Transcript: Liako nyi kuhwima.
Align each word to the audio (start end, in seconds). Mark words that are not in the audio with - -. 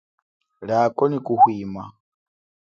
Liako 0.67 1.03
nyi 1.07 1.19
kuhwima. 1.25 1.83